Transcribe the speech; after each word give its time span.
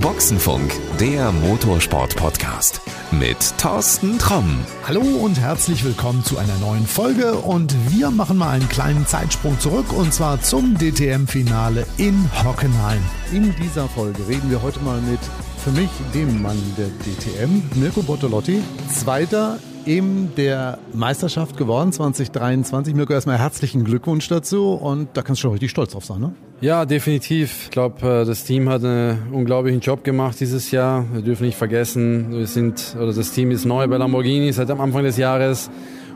Boxenfunk, 0.00 0.70
der 1.00 1.32
Motorsport-Podcast 1.32 2.80
mit 3.10 3.36
Thorsten 3.58 4.16
Tromm. 4.18 4.60
Hallo 4.86 5.00
und 5.00 5.40
herzlich 5.40 5.82
willkommen 5.82 6.22
zu 6.24 6.38
einer 6.38 6.56
neuen 6.58 6.86
Folge 6.86 7.32
und 7.32 7.74
wir 7.90 8.12
machen 8.12 8.38
mal 8.38 8.50
einen 8.50 8.68
kleinen 8.68 9.06
Zeitsprung 9.08 9.58
zurück 9.58 9.92
und 9.92 10.14
zwar 10.14 10.40
zum 10.40 10.78
DTM-Finale 10.78 11.84
in 11.96 12.30
Hockenheim. 12.44 13.02
In 13.32 13.54
dieser 13.56 13.88
Folge 13.88 14.28
reden 14.28 14.50
wir 14.50 14.62
heute 14.62 14.78
mal 14.80 15.00
mit 15.00 15.20
für 15.64 15.72
mich 15.72 15.90
dem 16.14 16.42
Mann 16.42 16.58
der 16.78 16.88
DTM, 16.88 17.62
Mirko 17.74 18.02
Bottolotti, 18.02 18.62
Zweiter 18.88 19.58
in 19.84 20.34
der 20.36 20.78
Meisterschaft 20.92 21.56
geworden 21.56 21.92
2023. 21.92 22.94
Mirko, 22.94 23.12
erstmal 23.12 23.38
herzlichen 23.38 23.84
Glückwunsch 23.84 24.28
dazu 24.28 24.72
und 24.72 25.08
da 25.14 25.22
kannst 25.22 25.40
du 25.40 25.42
schon 25.42 25.52
richtig 25.52 25.70
stolz 25.70 25.92
drauf 25.92 26.04
sein, 26.04 26.20
ne? 26.20 26.32
Ja, 26.60 26.84
definitiv. 26.84 27.64
Ich 27.64 27.70
glaube, 27.70 28.06
äh, 28.06 28.24
das 28.24 28.44
Team 28.44 28.68
hat 28.68 28.84
einen 28.84 29.32
unglaublichen 29.32 29.80
Job 29.80 30.04
gemacht 30.04 30.38
dieses 30.40 30.70
Jahr. 30.70 31.06
Wir 31.12 31.22
dürfen 31.22 31.46
nicht 31.46 31.56
vergessen, 31.56 32.32
wir 32.32 32.46
sind, 32.46 32.94
oder 32.96 33.12
das 33.12 33.32
Team 33.32 33.50
ist 33.50 33.64
neu 33.64 33.86
bei 33.88 33.96
Lamborghini 33.96 34.52
seit 34.52 34.70
am 34.70 34.80
Anfang 34.80 35.02
des 35.02 35.16
Jahres. 35.16 35.70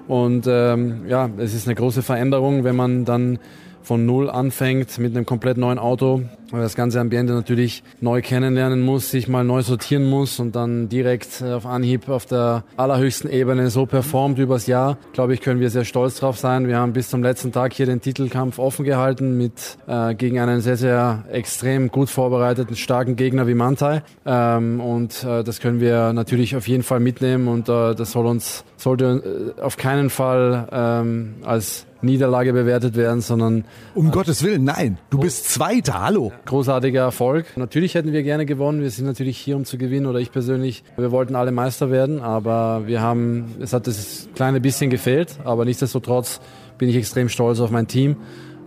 Und 0.07 0.47
ähm, 0.47 1.07
ja, 1.09 1.31
es 1.39 1.55
ist 1.55 1.67
eine 1.67 1.75
große 1.75 2.03
Veränderung, 2.03 2.65
wenn 2.65 2.77
man 2.77 3.07
dann 3.07 3.39
von 3.83 4.05
Null 4.05 4.31
anfängt 4.31 4.99
mit 4.99 5.17
einem 5.17 5.27
komplett 5.27 5.57
neuen 5.57 5.79
Auto, 5.79 6.23
weil 6.55 6.63
das 6.63 6.77
ganze 6.77 7.01
Ambiente 7.01 7.33
natürlich 7.33 7.83
neu 8.01 8.23
kennenlernen 8.23 8.81
muss, 8.81 9.11
sich 9.11 9.29
mal 9.29 9.45
neu 9.45 9.63
sortieren 9.63 10.09
muss 10.09 10.39
und 10.39 10.55
dann 10.55 10.89
direkt 10.89 11.41
äh, 11.41 11.53
auf 11.53 11.67
Anhieb 11.67 12.09
auf 12.09 12.27
der 12.27 12.65
allerhöchsten 12.77 13.29
Ebene 13.31 13.71
so 13.71 13.87
performt 13.87 14.39
übers 14.39 14.67
Jahr, 14.67 14.97
glaube 15.13 15.35
ich, 15.35 15.41
können 15.41 15.61
wir 15.61 15.71
sehr 15.71 15.85
stolz 15.85 16.21
drauf 16.21 16.39
sein. 16.39 16.69
Wir 16.69 16.79
haben 16.79 16.93
bis 16.93 17.11
zum 17.11 17.23
letzten 17.23 17.53
Tag 17.53 17.73
hier 17.73 17.87
den 17.87 18.01
Titelkampf 18.01 18.59
offen 18.59 18.85
gehalten 18.85 19.37
mit 19.37 19.79
äh, 19.87 20.15
gegen 20.15 20.39
einen 20.39 20.61
sehr, 20.61 20.77
sehr 20.77 21.25
extrem 21.31 21.89
gut 21.89 22.09
vorbereiteten, 22.09 22.77
starken 22.77 23.17
Gegner 23.17 23.47
wie 23.47 23.55
Mantai. 23.55 24.03
Ähm, 24.25 24.81
und 24.81 25.25
äh, 25.25 25.43
das 25.43 25.61
können 25.61 25.81
wir 25.81 26.13
natürlich 26.13 26.57
auf 26.57 26.69
jeden 26.69 26.83
Fall 26.85 27.01
mitnehmen 27.01 27.49
und 27.49 27.69
äh, 27.69 27.95
das 27.95 28.13
soll 28.13 28.27
uns 28.27 28.65
sollte 28.77 29.55
äh, 29.59 29.61
auf 29.61 29.77
keinen 29.77 30.11
Fall 30.11 30.69
ähm, 30.71 31.35
als 31.43 31.87
Niederlage 32.05 32.53
bewertet 32.53 32.97
werden, 32.97 33.21
sondern 33.21 33.65
um 33.95 34.11
Gottes 34.11 34.45
Willen, 34.45 34.65
nein, 34.65 34.99
du 35.11 35.19
bist 35.19 35.49
Zweiter, 35.49 36.03
hallo. 36.03 36.33
Großartiger 36.47 37.01
Erfolg. 37.01 37.57
Natürlich 37.57 37.95
hätten 37.95 38.13
wir 38.13 38.23
gerne 38.23 38.47
gewonnen. 38.47 38.83
Wir 38.83 38.91
sind 38.91 39.07
natürlich 39.07 39.39
hier, 39.39 39.57
um 39.57 39.65
zu 39.65 39.79
gewinnen 39.79 40.07
oder 40.07 40.19
ich 40.19 40.31
persönlich. 40.31 40.85
Wir 40.97 41.11
wollten 41.11 41.37
alle 41.37 41.53
Meister 41.53 41.91
werden, 41.91 42.21
aber 42.21 42.83
wir 42.87 43.01
haben, 43.01 43.55
es 43.61 43.73
hat 43.73 43.87
das 43.87 44.29
kleine 44.35 44.61
bisschen 44.61 44.91
gefehlt, 44.91 45.39
aber 45.45 45.65
nichtsdestotrotz 45.65 46.41
bin 46.79 46.89
ich 46.89 46.97
extrem 46.97 47.29
stolz 47.29 47.61
auf 47.61 47.71
mein 47.71 47.87
Team 47.87 48.17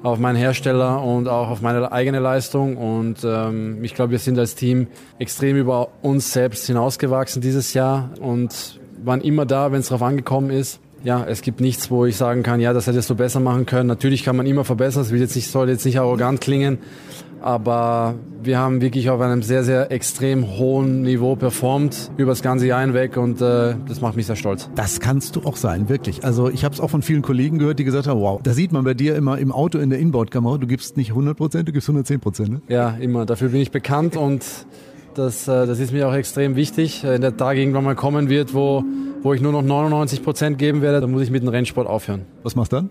auf 0.03 0.19
meinen 0.19 0.35
Hersteller 0.35 1.03
und 1.03 1.27
auch 1.27 1.49
auf 1.49 1.61
meine 1.61 1.91
eigene 1.91 2.19
Leistung. 2.19 2.77
Und 2.77 3.23
ähm, 3.23 3.83
ich 3.83 3.95
glaube, 3.95 4.11
wir 4.11 4.19
sind 4.19 4.37
als 4.37 4.55
Team 4.55 4.87
extrem 5.17 5.57
über 5.57 5.89
uns 6.01 6.31
selbst 6.31 6.67
hinausgewachsen 6.67 7.41
dieses 7.41 7.73
Jahr 7.73 8.11
und 8.19 8.79
waren 9.03 9.21
immer 9.21 9.45
da, 9.45 9.71
wenn 9.71 9.79
es 9.79 9.87
darauf 9.87 10.03
angekommen 10.03 10.51
ist 10.51 10.79
ja, 11.03 11.23
es 11.23 11.41
gibt 11.41 11.61
nichts, 11.61 11.91
wo 11.91 12.05
ich 12.05 12.17
sagen 12.17 12.43
kann, 12.43 12.59
ja, 12.59 12.73
das 12.73 12.87
hättest 12.87 13.09
du 13.09 13.15
besser 13.15 13.39
machen 13.39 13.65
können. 13.65 13.87
Natürlich 13.87 14.23
kann 14.23 14.35
man 14.35 14.45
immer 14.45 14.65
verbessern, 14.65 15.03
es 15.03 15.11
will 15.11 15.19
jetzt 15.19 15.35
nicht, 15.35 15.49
soll 15.49 15.69
jetzt 15.69 15.85
nicht 15.85 15.99
arrogant 15.99 16.41
klingen, 16.41 16.79
aber 17.41 18.15
wir 18.41 18.57
haben 18.57 18.81
wirklich 18.81 19.09
auf 19.09 19.21
einem 19.21 19.41
sehr, 19.41 19.63
sehr 19.63 19.91
extrem 19.91 20.57
hohen 20.57 21.01
Niveau 21.01 21.35
performt 21.35 22.11
über 22.17 22.31
das 22.31 22.41
ganze 22.41 22.67
Jahr 22.67 22.81
hinweg 22.81 23.17
und 23.17 23.41
äh, 23.41 23.75
das 23.87 24.01
macht 24.01 24.15
mich 24.15 24.25
sehr 24.25 24.35
stolz. 24.35 24.69
Das 24.75 24.99
kannst 24.99 25.35
du 25.35 25.41
auch 25.41 25.55
sein, 25.55 25.89
wirklich. 25.89 26.23
Also 26.23 26.49
ich 26.49 26.63
habe 26.63 26.73
es 26.73 26.81
auch 26.81 26.89
von 26.89 27.01
vielen 27.01 27.21
Kollegen 27.21 27.59
gehört, 27.59 27.79
die 27.79 27.83
gesagt 27.83 28.07
haben, 28.07 28.21
wow, 28.21 28.39
da 28.41 28.53
sieht 28.53 28.71
man 28.71 28.83
bei 28.83 28.93
dir 28.93 29.15
immer 29.15 29.37
im 29.37 29.51
Auto 29.51 29.79
in 29.79 29.89
der 29.89 29.99
Inboard-Kamera, 29.99 30.57
du 30.57 30.67
gibst 30.67 30.97
nicht 30.97 31.09
100 31.09 31.37
Prozent, 31.37 31.67
du 31.67 31.71
gibst 31.71 31.87
110 31.89 32.19
Prozent. 32.19 32.49
Ne? 32.49 32.61
Ja, 32.67 32.91
immer. 32.99 33.25
Dafür 33.25 33.49
bin 33.49 33.61
ich 33.61 33.71
bekannt 33.71 34.17
und 34.17 34.43
das, 35.15 35.47
äh, 35.47 35.65
das 35.65 35.79
ist 35.79 35.91
mir 35.91 36.07
auch 36.07 36.13
extrem 36.13 36.55
wichtig. 36.55 37.03
Wenn 37.03 37.21
der 37.21 37.35
Tag 37.35 37.57
irgendwann 37.57 37.83
mal 37.83 37.95
kommen 37.95 38.29
wird, 38.29 38.53
wo, 38.53 38.83
wo 39.23 39.33
ich 39.33 39.41
nur 39.41 39.51
noch 39.51 39.63
99 39.63 40.23
Prozent 40.23 40.57
geben 40.57 40.81
werde, 40.81 41.01
dann 41.01 41.11
muss 41.11 41.23
ich 41.23 41.31
mit 41.31 41.41
dem 41.41 41.49
Rennsport 41.49 41.87
aufhören. 41.87 42.25
Was 42.43 42.55
machst 42.55 42.71
du 42.71 42.77
dann? 42.77 42.89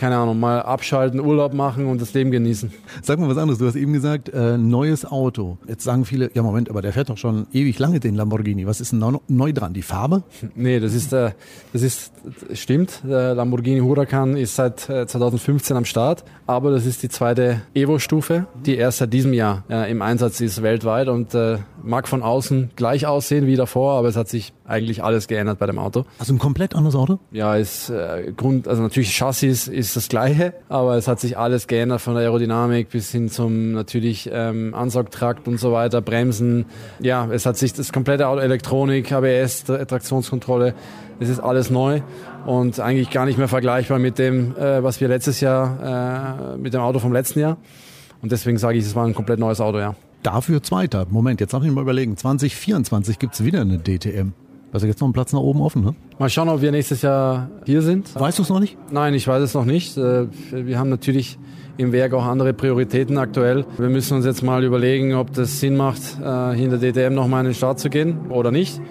Keine 0.00 0.16
Ahnung, 0.16 0.40
mal 0.40 0.62
abschalten, 0.62 1.20
Urlaub 1.20 1.52
machen 1.52 1.84
und 1.84 2.00
das 2.00 2.14
Leben 2.14 2.30
genießen. 2.30 2.72
Sag 3.02 3.18
mal 3.18 3.28
was 3.28 3.36
anderes. 3.36 3.58
Du 3.58 3.66
hast 3.66 3.76
eben 3.76 3.92
gesagt, 3.92 4.30
äh, 4.30 4.56
neues 4.56 5.04
Auto. 5.04 5.58
Jetzt 5.68 5.84
sagen 5.84 6.06
viele, 6.06 6.30
ja 6.32 6.42
Moment, 6.42 6.70
aber 6.70 6.80
der 6.80 6.94
fährt 6.94 7.10
doch 7.10 7.18
schon 7.18 7.46
ewig 7.52 7.78
lange 7.78 8.00
den 8.00 8.14
Lamborghini. 8.14 8.66
Was 8.66 8.80
ist 8.80 8.92
denn 8.92 9.18
neu 9.28 9.52
dran? 9.52 9.74
Die 9.74 9.82
Farbe? 9.82 10.22
Nee, 10.54 10.80
das 10.80 10.94
ist, 10.94 11.12
äh, 11.12 11.30
das 11.72 11.82
ist, 11.82 12.12
stimmt. 12.54 13.02
Der 13.04 13.34
Lamborghini 13.34 13.80
Huracan 13.80 14.36
ist 14.36 14.56
seit 14.56 14.88
äh, 14.88 15.06
2015 15.06 15.76
am 15.76 15.84
Start, 15.84 16.24
aber 16.46 16.70
das 16.70 16.86
ist 16.86 17.02
die 17.02 17.08
zweite 17.08 17.62
Evo-Stufe, 17.74 18.46
die 18.66 18.76
erst 18.76 18.98
seit 18.98 19.12
diesem 19.12 19.32
Jahr 19.32 19.64
äh, 19.70 19.90
im 19.90 20.02
Einsatz 20.02 20.40
ist 20.40 20.62
weltweit 20.62 21.08
und 21.08 21.34
äh, 21.34 21.58
mag 21.82 22.08
von 22.08 22.22
außen 22.22 22.70
gleich 22.76 23.06
aussehen 23.06 23.46
wie 23.46 23.56
davor, 23.56 23.94
aber 23.94 24.08
es 24.08 24.16
hat 24.16 24.28
sich 24.28 24.52
eigentlich 24.66 25.02
alles 25.02 25.28
geändert 25.28 25.58
bei 25.58 25.66
dem 25.66 25.78
Auto. 25.78 26.04
Also 26.18 26.32
ein 26.32 26.38
komplett 26.38 26.74
anderes 26.74 26.94
Auto? 26.94 27.18
Ja, 27.32 27.56
ist 27.56 27.90
äh, 27.90 28.32
Grund, 28.36 28.68
also 28.68 28.82
natürlich 28.82 29.16
Chassis 29.16 29.68
ist 29.68 29.89
das 29.96 30.08
gleiche, 30.08 30.54
aber 30.68 30.96
es 30.96 31.08
hat 31.08 31.20
sich 31.20 31.38
alles 31.38 31.66
geändert 31.66 32.00
von 32.00 32.14
der 32.14 32.22
Aerodynamik 32.24 32.90
bis 32.90 33.10
hin 33.10 33.28
zum 33.28 33.72
natürlich 33.72 34.28
ähm, 34.32 34.74
Ansaugtrakt 34.74 35.48
und 35.48 35.58
so 35.58 35.72
weiter, 35.72 36.00
Bremsen. 36.00 36.66
Ja, 37.00 37.28
es 37.30 37.46
hat 37.46 37.56
sich 37.56 37.72
das 37.72 37.92
komplette 37.92 38.28
Auto, 38.28 38.40
Elektronik, 38.40 39.12
ABS, 39.12 39.64
Traktionskontrolle, 39.64 40.74
es 41.20 41.28
ist 41.28 41.40
alles 41.40 41.70
neu 41.70 42.00
und 42.46 42.80
eigentlich 42.80 43.10
gar 43.10 43.26
nicht 43.26 43.38
mehr 43.38 43.48
vergleichbar 43.48 43.98
mit 43.98 44.18
dem, 44.18 44.56
äh, 44.56 44.82
was 44.82 45.00
wir 45.00 45.08
letztes 45.08 45.40
Jahr, 45.40 46.54
äh, 46.54 46.56
mit 46.56 46.74
dem 46.74 46.80
Auto 46.80 46.98
vom 46.98 47.12
letzten 47.12 47.40
Jahr. 47.40 47.58
Und 48.22 48.32
deswegen 48.32 48.58
sage 48.58 48.78
ich, 48.78 48.84
es 48.84 48.94
war 48.94 49.06
ein 49.06 49.14
komplett 49.14 49.38
neues 49.38 49.60
Auto, 49.60 49.78
ja. 49.78 49.94
Dafür 50.22 50.62
Zweiter. 50.62 51.06
Moment, 51.08 51.40
jetzt 51.40 51.52
lass 51.52 51.62
mich 51.62 51.72
mal 51.72 51.80
überlegen. 51.80 52.16
2024 52.16 53.18
gibt's 53.18 53.42
wieder 53.42 53.62
eine 53.62 53.78
DTM. 53.78 54.32
Also 54.72 54.86
jetzt 54.86 55.00
noch 55.00 55.08
ein 55.08 55.12
Platz 55.12 55.32
nach 55.32 55.40
oben 55.40 55.62
offen, 55.62 55.82
ne? 55.82 55.94
Mal 56.20 56.28
schauen, 56.28 56.50
ob 56.50 56.60
wir 56.60 56.70
nächstes 56.70 57.00
Jahr 57.00 57.48
hier 57.64 57.80
sind. 57.80 58.14
Weißt 58.14 58.38
du 58.38 58.42
es 58.42 58.50
noch 58.50 58.60
nicht? 58.60 58.76
Nein, 58.92 59.14
ich 59.14 59.26
weiß 59.26 59.42
es 59.42 59.54
noch 59.54 59.64
nicht. 59.64 59.96
Äh, 59.96 60.26
wir 60.52 60.78
haben 60.78 60.90
natürlich 60.90 61.38
im 61.78 61.92
Werk 61.92 62.12
auch 62.12 62.26
andere 62.26 62.52
Prioritäten 62.52 63.16
aktuell. 63.16 63.64
Wir 63.78 63.88
müssen 63.88 64.18
uns 64.18 64.26
jetzt 64.26 64.42
mal 64.42 64.62
überlegen, 64.62 65.14
ob 65.14 65.32
das 65.32 65.60
Sinn 65.60 65.78
macht, 65.78 66.02
äh, 66.20 66.52
hier 66.52 66.70
in 66.70 66.78
der 66.78 66.92
DTM 66.92 67.14
nochmal 67.14 67.40
in 67.40 67.52
den 67.52 67.54
Start 67.54 67.80
zu 67.80 67.88
gehen 67.88 68.30
oder 68.30 68.50
nicht. 68.50 68.82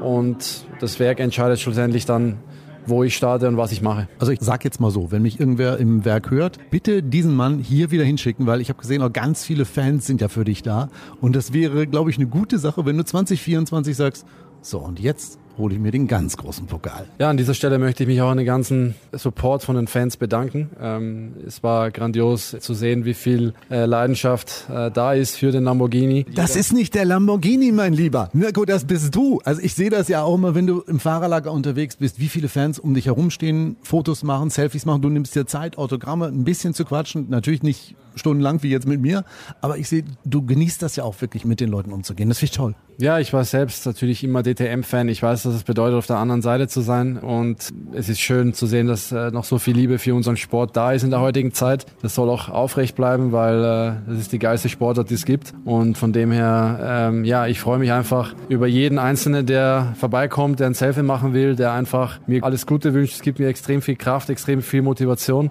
Und 0.00 0.64
das 0.80 0.98
Werk 0.98 1.20
entscheidet 1.20 1.60
schlussendlich 1.60 2.06
dann, 2.06 2.38
wo 2.86 3.04
ich 3.04 3.14
starte 3.14 3.46
und 3.46 3.58
was 3.58 3.72
ich 3.72 3.82
mache. 3.82 4.08
Also 4.18 4.32
ich 4.32 4.40
sag 4.40 4.64
jetzt 4.64 4.80
mal 4.80 4.90
so, 4.90 5.12
wenn 5.12 5.20
mich 5.20 5.38
irgendwer 5.38 5.76
im 5.76 6.06
Werk 6.06 6.30
hört, 6.30 6.56
bitte 6.70 7.02
diesen 7.02 7.34
Mann 7.34 7.58
hier 7.58 7.90
wieder 7.90 8.04
hinschicken, 8.04 8.46
weil 8.46 8.62
ich 8.62 8.70
habe 8.70 8.80
gesehen, 8.80 9.02
auch 9.02 9.12
ganz 9.12 9.44
viele 9.44 9.66
Fans 9.66 10.06
sind 10.06 10.22
ja 10.22 10.28
für 10.28 10.46
dich 10.46 10.62
da. 10.62 10.88
Und 11.20 11.36
das 11.36 11.52
wäre, 11.52 11.86
glaube 11.86 12.08
ich, 12.08 12.16
eine 12.16 12.26
gute 12.26 12.58
Sache, 12.58 12.86
wenn 12.86 12.96
du 12.96 13.04
2024 13.04 13.94
sagst, 13.94 14.24
so 14.62 14.78
und 14.78 14.98
jetzt 14.98 15.38
hole 15.58 15.74
ich 15.74 15.80
mir 15.80 15.90
den 15.90 16.06
ganz 16.06 16.36
großen 16.36 16.66
Pokal. 16.66 17.06
Ja, 17.18 17.30
an 17.30 17.36
dieser 17.36 17.54
Stelle 17.54 17.78
möchte 17.78 18.02
ich 18.04 18.08
mich 18.08 18.20
auch 18.20 18.30
an 18.30 18.38
den 18.38 18.46
ganzen 18.46 18.94
Support 19.12 19.62
von 19.62 19.76
den 19.76 19.86
Fans 19.86 20.16
bedanken. 20.16 20.70
Ähm, 20.80 21.34
es 21.46 21.62
war 21.62 21.90
grandios 21.90 22.56
zu 22.60 22.74
sehen, 22.74 23.04
wie 23.04 23.14
viel 23.14 23.54
äh, 23.70 23.84
Leidenschaft 23.84 24.66
äh, 24.70 24.90
da 24.90 25.12
ist 25.12 25.36
für 25.36 25.52
den 25.52 25.64
Lamborghini. 25.64 26.26
Das 26.34 26.56
ist 26.56 26.72
nicht 26.72 26.94
der 26.94 27.04
Lamborghini, 27.04 27.72
mein 27.72 27.92
Lieber. 27.92 28.30
Mirko, 28.32 28.64
das 28.64 28.84
bist 28.84 29.14
du. 29.14 29.40
Also 29.44 29.60
ich 29.62 29.74
sehe 29.74 29.90
das 29.90 30.08
ja 30.08 30.22
auch 30.22 30.34
immer, 30.34 30.54
wenn 30.54 30.66
du 30.66 30.80
im 30.80 31.00
Fahrerlager 31.00 31.52
unterwegs 31.52 31.96
bist, 31.96 32.20
wie 32.20 32.28
viele 32.28 32.48
Fans 32.48 32.78
um 32.78 32.94
dich 32.94 33.06
herumstehen, 33.06 33.76
Fotos 33.82 34.22
machen, 34.22 34.50
Selfies 34.50 34.86
machen. 34.86 35.02
Du 35.02 35.08
nimmst 35.08 35.34
dir 35.34 35.46
Zeit, 35.46 35.78
Autogramme, 35.78 36.26
ein 36.26 36.44
bisschen 36.44 36.74
zu 36.74 36.84
quatschen. 36.84 37.26
Natürlich 37.28 37.62
nicht 37.62 37.94
stundenlang 38.14 38.62
wie 38.62 38.70
jetzt 38.70 38.86
mit 38.86 39.00
mir, 39.00 39.24
aber 39.60 39.78
ich 39.78 39.88
sehe, 39.88 40.04
du 40.24 40.44
genießt 40.44 40.82
das 40.82 40.96
ja 40.96 41.04
auch 41.04 41.20
wirklich 41.20 41.44
mit 41.44 41.60
den 41.60 41.70
Leuten 41.70 41.92
umzugehen. 41.92 42.28
Das 42.28 42.38
finde 42.38 42.50
ich 42.50 42.56
toll. 42.56 42.74
Ja, 43.00 43.18
ich 43.18 43.32
war 43.32 43.44
selbst 43.44 43.86
natürlich 43.86 44.22
immer 44.22 44.42
DTM-Fan. 44.42 45.08
Ich 45.08 45.22
weiß, 45.22 45.46
was 45.46 45.54
es 45.54 45.62
bedeutet, 45.62 45.96
auf 45.96 46.06
der 46.06 46.16
anderen 46.16 46.42
Seite 46.42 46.68
zu 46.68 46.82
sein. 46.82 47.16
Und 47.16 47.70
es 47.92 48.10
ist 48.10 48.20
schön 48.20 48.52
zu 48.52 48.66
sehen, 48.66 48.88
dass 48.88 49.10
äh, 49.10 49.30
noch 49.30 49.44
so 49.44 49.58
viel 49.58 49.74
Liebe 49.74 49.98
für 49.98 50.14
unseren 50.14 50.36
Sport 50.36 50.76
da 50.76 50.92
ist 50.92 51.02
in 51.02 51.08
der 51.08 51.22
heutigen 51.22 51.54
Zeit. 51.54 51.86
Das 52.02 52.14
soll 52.14 52.28
auch 52.28 52.50
aufrecht 52.50 52.96
bleiben, 52.96 53.32
weil 53.32 53.64
äh, 53.64 53.92
das 54.06 54.18
ist 54.18 54.32
die 54.32 54.38
geilste 54.38 54.68
Sportart, 54.68 55.08
die 55.08 55.14
es 55.14 55.24
gibt. 55.24 55.54
Und 55.64 55.96
von 55.96 56.12
dem 56.12 56.30
her, 56.30 57.08
ähm, 57.10 57.24
ja, 57.24 57.46
ich 57.46 57.58
freue 57.58 57.78
mich 57.78 57.90
einfach 57.90 58.34
über 58.50 58.66
jeden 58.66 58.98
Einzelnen, 58.98 59.46
der 59.46 59.94
vorbeikommt, 59.98 60.60
der 60.60 60.66
ein 60.66 60.74
Selfie 60.74 61.02
machen 61.02 61.32
will, 61.32 61.56
der 61.56 61.72
einfach 61.72 62.20
mir 62.26 62.44
alles 62.44 62.66
Gute 62.66 62.92
wünscht. 62.92 63.14
Es 63.14 63.22
gibt 63.22 63.38
mir 63.38 63.48
extrem 63.48 63.80
viel 63.80 63.96
Kraft, 63.96 64.28
extrem 64.28 64.60
viel 64.60 64.82
Motivation. 64.82 65.48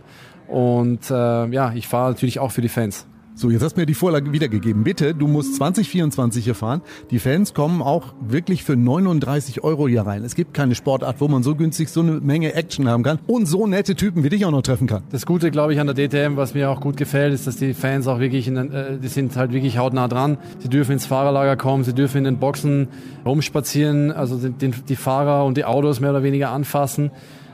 Und 0.47 1.09
äh, 1.09 1.47
ja, 1.47 1.73
ich 1.73 1.87
fahre 1.87 2.11
natürlich 2.11 2.37
auch 2.37 2.51
für 2.51 2.61
die 2.61 2.69
Fans. 2.69 3.07
So, 3.39 3.49
jetzt 3.49 3.63
hast 3.63 3.77
du 3.77 3.79
mir 3.79 3.85
die 3.85 3.93
Vorlage 3.93 4.33
wiedergegeben. 4.33 4.83
Bitte, 4.83 5.15
du 5.15 5.25
musst 5.25 5.55
2024 5.55 6.43
hier 6.43 6.55
fahren. 6.55 6.81
Die 7.09 7.19
Fans 7.19 7.53
kommen 7.53 7.81
auch 7.81 8.13
wirklich 8.19 8.65
für 8.65 8.75
39 8.75 9.63
Euro 9.63 9.87
hier 9.87 10.01
rein. 10.01 10.25
Es 10.25 10.35
gibt 10.35 10.53
keine 10.53 10.75
Sportart, 10.75 11.21
wo 11.21 11.29
man 11.29 11.41
so 11.41 11.55
günstig 11.55 11.87
so 11.87 12.01
eine 12.01 12.19
Menge 12.19 12.53
Action 12.53 12.89
haben 12.89 13.01
kann 13.01 13.17
und 13.27 13.45
so 13.45 13.65
nette 13.65 13.95
Typen 13.95 14.25
wie 14.25 14.29
dich 14.29 14.45
auch 14.45 14.51
noch 14.51 14.61
treffen 14.61 14.87
kann. 14.87 15.03
Das 15.11 15.25
Gute, 15.25 15.51
glaube 15.51 15.71
ich, 15.71 15.79
an 15.79 15.87
der 15.87 15.95
DTM, 15.95 16.35
was 16.35 16.53
mir 16.53 16.69
auch 16.69 16.81
gut 16.81 16.97
gefällt, 16.97 17.33
ist, 17.33 17.47
dass 17.47 17.55
die 17.55 17.73
Fans 17.73 18.07
auch 18.07 18.19
wirklich, 18.19 18.45
in 18.49 18.55
den, 18.55 18.73
äh, 18.73 18.97
die 18.97 19.07
sind 19.07 19.33
halt 19.37 19.53
wirklich 19.53 19.77
hautnah 19.77 20.09
dran. 20.09 20.37
Sie 20.57 20.67
dürfen 20.67 20.91
ins 20.91 21.05
Fahrerlager 21.05 21.55
kommen, 21.55 21.85
sie 21.85 21.93
dürfen 21.93 22.17
in 22.17 22.23
den 22.25 22.39
Boxen 22.39 22.89
rumspazieren, 23.25 24.11
also 24.11 24.35
den, 24.35 24.75
die 24.89 24.97
Fahrer 24.97 25.45
und 25.45 25.55
die 25.55 25.63
Autos 25.63 26.01
mehr 26.01 26.09
oder 26.09 26.23
weniger 26.23 26.49
anfassen. 26.49 27.09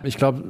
Ich 0.06 0.18
glaube, 0.18 0.44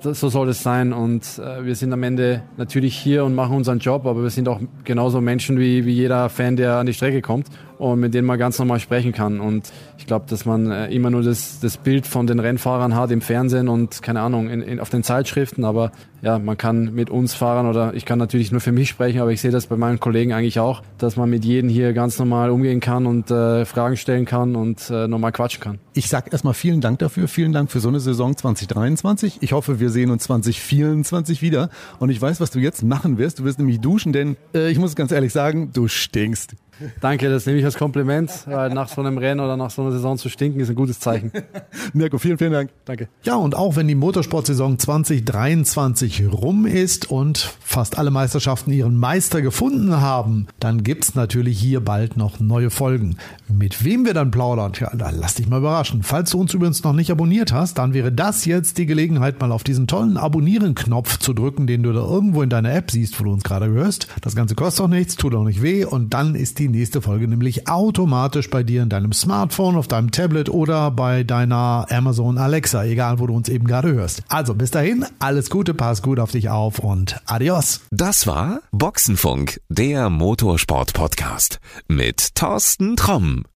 so 0.00 0.28
soll 0.28 0.48
es 0.48 0.62
sein. 0.62 0.92
Und 0.92 1.38
äh, 1.38 1.64
wir 1.64 1.74
sind 1.74 1.92
am 1.92 2.02
Ende 2.02 2.42
natürlich 2.56 2.96
hier 2.96 3.24
und 3.24 3.34
machen 3.34 3.56
unseren 3.56 3.78
Job, 3.78 4.06
aber 4.06 4.22
wir 4.22 4.30
sind 4.30 4.48
auch 4.48 4.60
genauso 4.84 5.20
Menschen 5.20 5.58
wie, 5.58 5.86
wie 5.86 5.92
jeder 5.92 6.28
Fan, 6.28 6.56
der 6.56 6.76
an 6.76 6.86
die 6.86 6.94
Strecke 6.94 7.22
kommt 7.22 7.48
und 7.82 7.98
mit 7.98 8.14
denen 8.14 8.26
man 8.26 8.38
ganz 8.38 8.60
normal 8.60 8.78
sprechen 8.78 9.12
kann. 9.12 9.40
Und 9.40 9.72
ich 9.98 10.06
glaube, 10.06 10.26
dass 10.28 10.44
man 10.44 10.70
äh, 10.70 10.86
immer 10.94 11.10
nur 11.10 11.22
das, 11.22 11.58
das 11.58 11.76
Bild 11.76 12.06
von 12.06 12.28
den 12.28 12.38
Rennfahrern 12.38 12.94
hat 12.94 13.10
im 13.10 13.20
Fernsehen 13.20 13.68
und 13.68 14.02
keine 14.02 14.20
Ahnung, 14.20 14.48
in, 14.48 14.62
in, 14.62 14.78
auf 14.78 14.88
den 14.88 15.02
Zeitschriften, 15.02 15.64
aber 15.64 15.90
ja, 16.22 16.38
man 16.38 16.56
kann 16.56 16.94
mit 16.94 17.10
uns 17.10 17.34
Fahrern 17.34 17.66
oder 17.66 17.94
ich 17.94 18.04
kann 18.04 18.20
natürlich 18.20 18.52
nur 18.52 18.60
für 18.60 18.70
mich 18.70 18.88
sprechen, 18.88 19.20
aber 19.20 19.32
ich 19.32 19.40
sehe 19.40 19.50
das 19.50 19.66
bei 19.66 19.76
meinen 19.76 19.98
Kollegen 19.98 20.32
eigentlich 20.32 20.60
auch, 20.60 20.82
dass 20.98 21.16
man 21.16 21.28
mit 21.28 21.44
jedem 21.44 21.68
hier 21.68 21.92
ganz 21.92 22.20
normal 22.20 22.50
umgehen 22.50 22.78
kann 22.78 23.06
und 23.06 23.32
äh, 23.32 23.64
Fragen 23.64 23.96
stellen 23.96 24.24
kann 24.26 24.54
und 24.54 24.88
äh, 24.88 25.08
normal 25.08 25.32
quatschen 25.32 25.60
kann. 25.60 25.78
Ich 25.94 26.08
sag 26.08 26.32
erstmal 26.32 26.54
vielen 26.54 26.80
Dank 26.80 27.00
dafür, 27.00 27.26
vielen 27.26 27.52
Dank 27.52 27.72
für 27.72 27.80
so 27.80 27.88
eine 27.88 27.98
Saison 27.98 28.36
2023. 28.36 29.38
Ich 29.40 29.52
hoffe, 29.52 29.80
wir 29.80 29.90
sehen 29.90 30.12
uns 30.12 30.22
2024 30.22 31.42
wieder 31.42 31.68
und 31.98 32.10
ich 32.10 32.22
weiß, 32.22 32.40
was 32.40 32.52
du 32.52 32.60
jetzt 32.60 32.84
machen 32.84 33.18
wirst. 33.18 33.40
Du 33.40 33.44
wirst 33.44 33.58
nämlich 33.58 33.80
duschen, 33.80 34.12
denn 34.12 34.36
äh, 34.54 34.70
ich 34.70 34.78
muss 34.78 34.94
ganz 34.94 35.10
ehrlich 35.10 35.32
sagen, 35.32 35.70
du 35.72 35.88
stinkst. 35.88 36.54
Danke, 37.00 37.28
das 37.28 37.46
nehme 37.46 37.58
ich 37.58 37.64
als 37.64 37.76
Kompliment, 37.76 38.30
weil 38.46 38.70
nach 38.70 38.88
so 38.88 39.00
einem 39.00 39.18
Rennen 39.18 39.40
oder 39.40 39.56
nach 39.56 39.70
so 39.70 39.82
einer 39.82 39.92
Saison 39.92 40.16
zu 40.18 40.28
stinken 40.28 40.60
ist 40.60 40.70
ein 40.70 40.74
gutes 40.74 41.00
Zeichen. 41.00 41.30
Mirko, 41.92 42.18
vielen, 42.18 42.38
vielen 42.38 42.52
Dank. 42.52 42.70
Danke. 42.84 43.08
Ja, 43.22 43.36
und 43.36 43.54
auch 43.54 43.76
wenn 43.76 43.88
die 43.88 43.94
Motorsportsaison 43.94 44.78
2023 44.78 46.32
rum 46.32 46.66
ist 46.66 47.10
und 47.10 47.38
fast 47.60 47.98
alle 47.98 48.10
Meisterschaften 48.10 48.72
ihren 48.72 48.96
Meister 48.96 49.42
gefunden 49.42 50.00
haben, 50.00 50.46
dann 50.60 50.82
gibt's 50.82 51.14
natürlich 51.14 51.58
hier 51.58 51.80
bald 51.80 52.16
noch 52.16 52.40
neue 52.40 52.70
Folgen. 52.70 53.16
Mit 53.48 53.84
wem 53.84 54.04
wir 54.04 54.14
dann 54.14 54.30
plaudern, 54.30 54.72
ja, 54.78 54.90
da 54.94 55.10
lass 55.10 55.34
dich 55.34 55.48
mal 55.48 55.58
überraschen. 55.58 56.02
Falls 56.02 56.30
du 56.30 56.40
uns 56.40 56.54
übrigens 56.54 56.82
noch 56.84 56.94
nicht 56.94 57.10
abonniert 57.10 57.52
hast, 57.52 57.78
dann 57.78 57.94
wäre 57.94 58.12
das 58.12 58.44
jetzt 58.44 58.78
die 58.78 58.86
Gelegenheit, 58.86 59.40
mal 59.40 59.52
auf 59.52 59.64
diesen 59.64 59.86
tollen 59.86 60.16
Abonnieren-Knopf 60.16 61.18
zu 61.18 61.32
drücken, 61.32 61.66
den 61.66 61.82
du 61.82 61.92
da 61.92 62.00
irgendwo 62.00 62.42
in 62.42 62.50
deiner 62.50 62.74
App 62.74 62.90
siehst, 62.90 63.18
wo 63.20 63.24
du 63.24 63.32
uns 63.32 63.44
gerade 63.44 63.66
hörst. 63.66 64.08
Das 64.22 64.34
Ganze 64.34 64.54
kostet 64.54 64.84
auch 64.84 64.88
nichts, 64.88 65.16
tut 65.16 65.34
auch 65.34 65.44
nicht 65.44 65.62
weh 65.62 65.84
und 65.84 66.14
dann 66.14 66.34
ist 66.34 66.58
die 66.62 66.68
nächste 66.68 67.02
Folge 67.02 67.26
nämlich 67.26 67.68
automatisch 67.68 68.48
bei 68.48 68.62
dir 68.62 68.84
in 68.84 68.88
deinem 68.88 69.12
Smartphone, 69.12 69.74
auf 69.74 69.88
deinem 69.88 70.12
Tablet 70.12 70.48
oder 70.48 70.92
bei 70.92 71.24
deiner 71.24 71.86
Amazon 71.90 72.38
Alexa, 72.38 72.84
egal 72.84 73.18
wo 73.18 73.26
du 73.26 73.34
uns 73.34 73.48
eben 73.48 73.66
gerade 73.66 73.92
hörst. 73.92 74.22
Also 74.28 74.54
bis 74.54 74.70
dahin, 74.70 75.04
alles 75.18 75.50
Gute, 75.50 75.74
pass 75.74 76.02
gut 76.02 76.20
auf 76.20 76.30
dich 76.30 76.50
auf 76.50 76.78
und 76.78 77.20
adios. 77.26 77.80
Das 77.90 78.28
war 78.28 78.60
Boxenfunk, 78.70 79.60
der 79.68 80.08
Motorsport-Podcast 80.08 81.58
mit 81.88 82.36
Thorsten 82.36 82.94
Tromm. 82.94 83.42